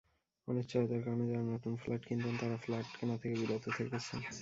[0.47, 4.19] অনিশ্চয়তার কারণে যারা নতুন ফ্ল্যাট কিনতেন, তাঁরা ফ্ল্যাট কেনা থেকে বিরত থেকেছেন।